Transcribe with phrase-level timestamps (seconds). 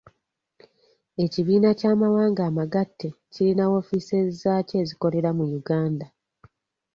[1.23, 6.05] Ekibiina ky'amawanga amagatte kirina woofiises zaakyo ezikolera mu Uganda.